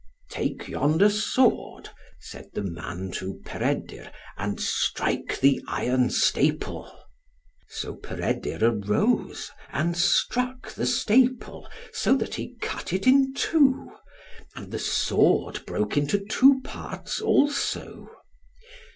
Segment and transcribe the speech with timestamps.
[0.31, 1.89] "Take yonder sword,"
[2.19, 6.91] said the man to Peredur, "and strike the iron staple."
[7.69, 13.91] So Peredur arose, and struck the staple, so that he cut it in two;
[14.55, 18.09] and the sword broke into two parts also.